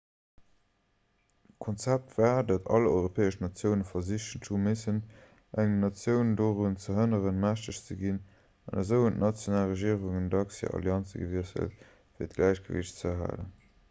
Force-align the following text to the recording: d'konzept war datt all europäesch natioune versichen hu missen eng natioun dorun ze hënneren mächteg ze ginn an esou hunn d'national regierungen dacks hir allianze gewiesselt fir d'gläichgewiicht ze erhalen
d'konzept 1.63 2.13
war 2.21 2.37
datt 2.51 2.69
all 2.77 2.87
europäesch 2.91 3.35
natioune 3.43 3.85
versichen 3.89 4.41
hu 4.47 4.57
missen 4.69 4.97
eng 5.65 5.75
natioun 5.85 6.33
dorun 6.41 6.79
ze 6.85 6.97
hënneren 7.01 7.37
mächteg 7.45 7.79
ze 7.83 7.99
ginn 8.01 8.19
an 8.71 8.83
esou 8.85 9.01
hunn 9.07 9.23
d'national 9.25 9.71
regierungen 9.75 10.29
dacks 10.37 10.61
hir 10.65 10.77
allianze 10.81 11.23
gewiesselt 11.29 11.87
fir 11.87 12.35
d'gläichgewiicht 12.35 13.01
ze 13.03 13.11
erhalen 13.15 13.57